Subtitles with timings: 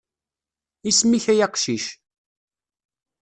[0.89, 1.85] Isem-ik ay aqcic.